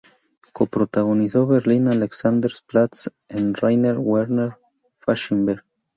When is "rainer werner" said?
3.53-4.57